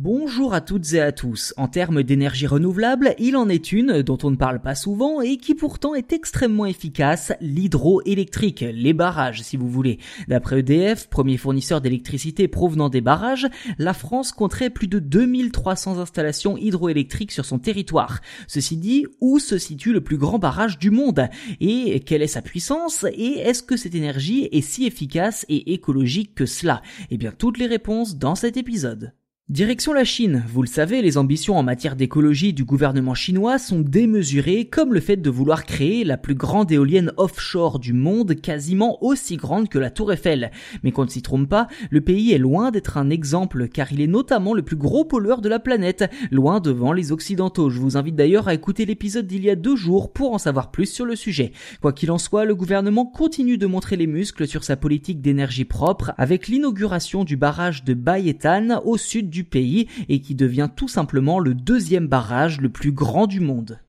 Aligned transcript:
Bonjour 0.00 0.54
à 0.54 0.60
toutes 0.60 0.92
et 0.92 1.00
à 1.00 1.10
tous. 1.10 1.52
En 1.56 1.66
termes 1.66 2.04
d'énergie 2.04 2.46
renouvelable, 2.46 3.16
il 3.18 3.36
en 3.36 3.48
est 3.48 3.72
une 3.72 4.02
dont 4.02 4.16
on 4.22 4.30
ne 4.30 4.36
parle 4.36 4.60
pas 4.60 4.76
souvent 4.76 5.20
et 5.20 5.38
qui 5.38 5.56
pourtant 5.56 5.96
est 5.96 6.12
extrêmement 6.12 6.66
efficace, 6.66 7.32
l'hydroélectrique, 7.40 8.64
les 8.72 8.92
barrages 8.92 9.42
si 9.42 9.56
vous 9.56 9.68
voulez. 9.68 9.98
D'après 10.28 10.60
EDF, 10.60 11.08
premier 11.08 11.36
fournisseur 11.36 11.80
d'électricité 11.80 12.46
provenant 12.46 12.90
des 12.90 13.00
barrages, 13.00 13.48
la 13.76 13.92
France 13.92 14.30
compterait 14.30 14.70
plus 14.70 14.86
de 14.86 15.00
2300 15.00 15.98
installations 15.98 16.56
hydroélectriques 16.56 17.32
sur 17.32 17.44
son 17.44 17.58
territoire. 17.58 18.20
Ceci 18.46 18.76
dit, 18.76 19.04
où 19.20 19.40
se 19.40 19.58
situe 19.58 19.92
le 19.92 20.00
plus 20.00 20.16
grand 20.16 20.38
barrage 20.38 20.78
du 20.78 20.92
monde? 20.92 21.26
Et 21.58 21.98
quelle 22.06 22.22
est 22.22 22.28
sa 22.28 22.40
puissance? 22.40 23.04
Et 23.14 23.40
est-ce 23.40 23.64
que 23.64 23.76
cette 23.76 23.96
énergie 23.96 24.48
est 24.52 24.60
si 24.60 24.86
efficace 24.86 25.44
et 25.48 25.72
écologique 25.72 26.36
que 26.36 26.46
cela? 26.46 26.82
Eh 27.10 27.18
bien 27.18 27.32
toutes 27.36 27.58
les 27.58 27.66
réponses 27.66 28.16
dans 28.16 28.36
cet 28.36 28.56
épisode. 28.56 29.12
Direction 29.50 29.94
la 29.94 30.04
Chine. 30.04 30.44
Vous 30.46 30.60
le 30.60 30.68
savez, 30.68 31.00
les 31.00 31.16
ambitions 31.16 31.56
en 31.56 31.62
matière 31.62 31.96
d'écologie 31.96 32.52
du 32.52 32.66
gouvernement 32.66 33.14
chinois 33.14 33.56
sont 33.56 33.80
démesurées, 33.80 34.66
comme 34.66 34.92
le 34.92 35.00
fait 35.00 35.16
de 35.16 35.30
vouloir 35.30 35.64
créer 35.64 36.04
la 36.04 36.18
plus 36.18 36.34
grande 36.34 36.70
éolienne 36.70 37.14
offshore 37.16 37.78
du 37.78 37.94
monde, 37.94 38.38
quasiment 38.38 39.02
aussi 39.02 39.38
grande 39.38 39.70
que 39.70 39.78
la 39.78 39.90
Tour 39.90 40.12
Eiffel. 40.12 40.50
Mais 40.82 40.92
qu'on 40.92 41.06
ne 41.06 41.08
s'y 41.08 41.22
trompe 41.22 41.48
pas, 41.48 41.66
le 41.88 42.02
pays 42.02 42.32
est 42.32 42.38
loin 42.38 42.70
d'être 42.70 42.98
un 42.98 43.08
exemple, 43.08 43.68
car 43.68 43.90
il 43.90 44.02
est 44.02 44.06
notamment 44.06 44.52
le 44.52 44.60
plus 44.60 44.76
gros 44.76 45.06
pollueur 45.06 45.40
de 45.40 45.48
la 45.48 45.58
planète, 45.58 46.04
loin 46.30 46.60
devant 46.60 46.92
les 46.92 47.10
Occidentaux. 47.10 47.70
Je 47.70 47.80
vous 47.80 47.96
invite 47.96 48.16
d'ailleurs 48.16 48.48
à 48.48 48.54
écouter 48.54 48.84
l'épisode 48.84 49.26
d'il 49.26 49.44
y 49.44 49.50
a 49.50 49.56
deux 49.56 49.76
jours 49.76 50.12
pour 50.12 50.34
en 50.34 50.38
savoir 50.38 50.70
plus 50.70 50.92
sur 50.92 51.06
le 51.06 51.16
sujet. 51.16 51.52
Quoi 51.80 51.94
qu'il 51.94 52.10
en 52.10 52.18
soit, 52.18 52.44
le 52.44 52.54
gouvernement 52.54 53.06
continue 53.06 53.56
de 53.56 53.66
montrer 53.66 53.96
les 53.96 54.06
muscles 54.06 54.46
sur 54.46 54.62
sa 54.62 54.76
politique 54.76 55.22
d'énergie 55.22 55.64
propre, 55.64 56.12
avec 56.18 56.48
l'inauguration 56.48 57.24
du 57.24 57.38
barrage 57.38 57.82
de 57.84 57.94
Bayetan 57.94 58.82
au 58.84 58.98
sud 58.98 59.30
du 59.30 59.37
pays 59.44 59.88
et 60.08 60.20
qui 60.20 60.34
devient 60.34 60.68
tout 60.74 60.88
simplement 60.88 61.38
le 61.38 61.54
deuxième 61.54 62.08
barrage 62.08 62.60
le 62.60 62.68
plus 62.68 62.92
grand 62.92 63.26
du 63.26 63.40
monde. 63.40 63.80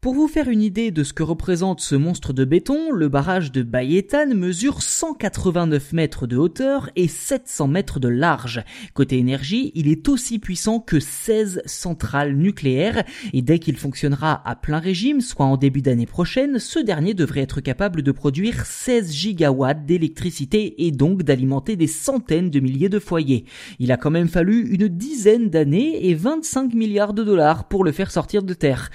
Pour 0.00 0.14
vous 0.14 0.28
faire 0.28 0.48
une 0.48 0.62
idée 0.62 0.92
de 0.92 1.02
ce 1.02 1.12
que 1.12 1.24
représente 1.24 1.80
ce 1.80 1.96
monstre 1.96 2.32
de 2.32 2.44
béton, 2.44 2.92
le 2.92 3.08
barrage 3.08 3.50
de 3.50 3.64
Bayetan 3.64 4.32
mesure 4.32 4.80
189 4.80 5.92
mètres 5.92 6.28
de 6.28 6.36
hauteur 6.36 6.88
et 6.94 7.08
700 7.08 7.66
mètres 7.66 7.98
de 7.98 8.06
large. 8.06 8.62
Côté 8.94 9.18
énergie, 9.18 9.72
il 9.74 9.88
est 9.88 10.08
aussi 10.08 10.38
puissant 10.38 10.78
que 10.78 11.00
16 11.00 11.62
centrales 11.66 12.36
nucléaires 12.36 13.02
et 13.32 13.42
dès 13.42 13.58
qu'il 13.58 13.76
fonctionnera 13.76 14.40
à 14.48 14.54
plein 14.54 14.78
régime, 14.78 15.20
soit 15.20 15.46
en 15.46 15.56
début 15.56 15.82
d'année 15.82 16.06
prochaine, 16.06 16.60
ce 16.60 16.78
dernier 16.78 17.12
devrait 17.12 17.40
être 17.40 17.60
capable 17.60 18.02
de 18.02 18.12
produire 18.12 18.66
16 18.66 19.12
gigawatts 19.12 19.84
d'électricité 19.84 20.86
et 20.86 20.92
donc 20.92 21.24
d'alimenter 21.24 21.74
des 21.74 21.88
centaines 21.88 22.50
de 22.50 22.60
milliers 22.60 22.88
de 22.88 23.00
foyers. 23.00 23.46
Il 23.80 23.90
a 23.90 23.96
quand 23.96 24.12
même 24.12 24.28
fallu 24.28 24.68
une 24.72 24.86
dizaine 24.86 25.50
d'années 25.50 26.06
et 26.06 26.14
25 26.14 26.72
milliards 26.72 27.14
de 27.14 27.24
dollars 27.24 27.66
pour 27.66 27.82
le 27.82 27.90
faire 27.90 28.12
sortir 28.12 28.44
de 28.44 28.54
terre. 28.54 28.90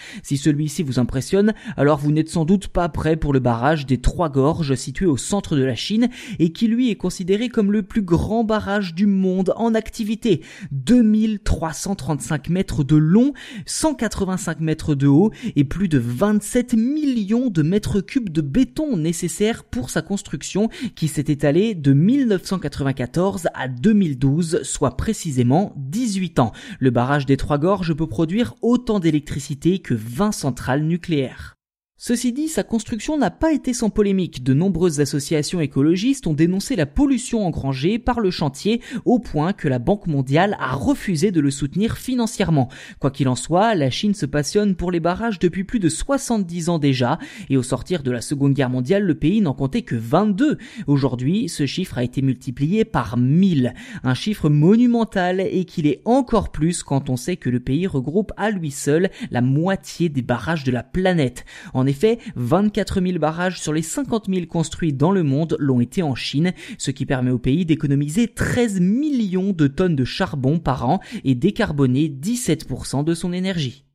Vous 0.94 1.00
impressionne, 1.00 1.54
alors 1.76 1.98
vous 1.98 2.12
n'êtes 2.12 2.30
sans 2.30 2.46
doute 2.46 2.68
pas 2.68 2.88
prêt 2.88 3.16
pour 3.16 3.34
le 3.34 3.40
barrage 3.40 3.86
des 3.86 3.98
Trois 3.98 4.30
Gorges 4.30 4.76
situé 4.76 5.06
au 5.06 5.18
centre 5.18 5.56
de 5.56 5.64
la 5.64 5.76
Chine 5.76 6.10
et 6.38 6.52
qui 6.52 6.68
lui 6.68 6.92
est 6.92 6.96
considéré 6.96 7.50
comme 7.50 7.72
le 7.72 7.82
plus 7.82 8.04
grand 8.04 8.44
barrage 8.44 8.94
du 8.94 9.08
monde 9.08 9.54
en 9.56 9.74
activité. 9.74 10.42
2335 10.72 12.50
mètres 12.50 12.84
de 12.84 12.96
long, 12.96 13.34
185 13.66 14.60
mètres 14.60 14.94
de 14.94 15.08
haut 15.08 15.32
et 15.56 15.64
plus 15.64 15.88
de 15.88 15.98
27 15.98 16.76
millions 16.76 17.50
de 17.50 17.64
mètres 17.64 18.02
cubes 18.02 18.30
de 18.30 18.42
béton 18.42 18.96
nécessaires 18.98 19.64
pour 19.64 19.90
sa 19.90 20.02
construction 20.02 20.70
qui 20.96 21.08
s'est 21.08 21.26
étalée 21.28 21.74
de 21.74 21.94
1994 21.94 23.48
à 23.56 23.68
2012, 23.68 24.62
soit 24.64 24.96
précisément 24.96 25.74
18 25.78 26.40
ans. 26.40 26.52
Le 26.80 26.92
barrage 26.92 27.26
des 27.26 27.38
Trois 27.38 27.58
Gorges 27.58 27.94
peut 27.96 28.08
produire 28.08 28.54
autant 28.62 29.00
d'électricité 29.00 29.80
que 29.80 29.96
20 29.96 30.32
centrales 30.32 30.83
nucléaire. 30.88 31.56
Ceci 32.06 32.34
dit, 32.34 32.50
sa 32.50 32.64
construction 32.64 33.18
n'a 33.18 33.32
pas 33.32 33.54
été 33.54 33.72
sans 33.72 33.90
polémique. 33.90 34.44
De 34.44 34.54
nombreuses 34.54 35.00
associations 35.00 35.62
écologistes 35.62 36.28
ont 36.28 36.34
dénoncé 36.34 36.76
la 36.76 36.86
pollution 36.86 37.48
engrangée 37.48 37.98
par 37.98 38.20
le 38.20 38.30
chantier 38.30 38.82
au 39.06 39.20
point 39.20 39.54
que 39.54 39.70
la 39.70 39.80
Banque 39.80 40.08
mondiale 40.08 40.58
a 40.60 40.74
refusé 40.74 41.32
de 41.32 41.40
le 41.40 41.50
soutenir 41.50 41.98
financièrement. 41.98 42.68
Quoi 43.00 43.10
qu'il 43.10 43.30
en 43.30 43.38
soit, 43.38 43.74
la 43.74 43.90
Chine 43.90 44.16
se 44.16 44.26
passionne 44.26 44.76
pour 44.76 44.92
les 44.92 45.00
barrages 45.00 45.40
depuis 45.40 45.64
plus 45.64 45.80
de 45.80 45.88
70 45.88 46.68
ans 46.68 46.78
déjà 46.78 47.20
et 47.50 47.56
au 47.56 47.64
sortir 47.64 48.04
de 48.04 48.12
la 48.12 48.20
Seconde 48.20 48.52
Guerre 48.52 48.70
mondiale, 48.70 49.04
le 49.04 49.16
pays 49.16 49.40
n'en 49.40 49.54
comptait 49.54 49.84
que 49.84 49.96
22. 49.96 50.58
Aujourd'hui, 50.88 51.48
ce 51.48 51.66
chiffre 51.66 51.98
a 51.98 52.04
été 52.04 52.22
multiplié 52.22 52.84
par 52.84 53.16
1000. 53.16 53.74
Un 54.04 54.14
chiffre 54.14 54.50
monumental 54.50 55.40
et 55.40 55.64
qu'il 55.64 55.88
est 55.88 56.02
encore 56.04 56.52
plus 56.52 56.84
quand 56.84 57.10
on 57.10 57.16
sait 57.16 57.38
que 57.38 57.50
le 57.50 57.62
pays 57.62 57.88
regroupe 57.88 58.34
à 58.36 58.52
lui 58.52 58.72
seul 58.72 59.10
la 59.32 59.40
moitié 59.40 60.10
des 60.10 60.22
barrages 60.22 60.66
de 60.66 60.72
la 60.74 60.84
planète. 60.84 61.46
Effet, 61.94 62.18
24 62.36 63.02
000 63.02 63.20
barrages 63.20 63.62
sur 63.62 63.72
les 63.72 63.84
50 63.84 64.26
000 64.28 64.48
construits 64.48 64.94
dans 64.94 65.12
le 65.12 65.22
monde 65.22 65.56
l'ont 65.60 65.80
été 65.80 66.02
en 66.02 66.16
Chine, 66.16 66.54
ce 66.80 66.90
qui 66.90 67.06
permet 67.06 67.30
au 67.30 67.38
pays 67.38 67.66
d'économiser 67.66 68.28
13 68.28 68.80
millions 68.80 69.54
de 69.54 69.68
tonnes 69.68 69.96
de 69.96 70.04
charbon 70.04 70.58
par 70.58 70.90
an 70.90 71.00
et 71.24 71.36
décarboner 71.36 72.10
17% 72.10 73.04
de 73.04 73.14
son 73.14 73.32
énergie. 73.32 73.86